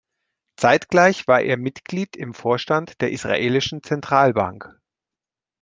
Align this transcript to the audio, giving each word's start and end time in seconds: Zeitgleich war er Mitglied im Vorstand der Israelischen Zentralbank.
Zeitgleich 0.57 1.27
war 1.27 1.41
er 1.41 1.57
Mitglied 1.57 2.15
im 2.15 2.33
Vorstand 2.33 3.01
der 3.01 3.11
Israelischen 3.11 3.83
Zentralbank. 3.83 4.67